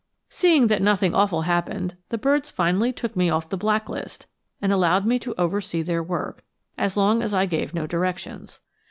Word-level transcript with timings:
Seeing 0.31 0.65
that 0.65 0.81
nothing 0.81 1.13
awful 1.13 1.43
happened, 1.43 1.95
the 2.09 2.17
birds 2.17 2.49
finally 2.49 2.91
took 2.91 3.15
me 3.15 3.29
off 3.29 3.49
the 3.49 3.55
black 3.55 3.87
list 3.87 4.25
and 4.59 4.73
allowed 4.73 5.05
me 5.05 5.19
to 5.19 5.35
oversee 5.37 5.83
their 5.83 6.01
work, 6.01 6.43
as 6.75 6.97
long 6.97 7.21
as 7.21 7.35
I 7.35 7.45
gave 7.45 7.75
no 7.75 7.85
directions. 7.85 8.61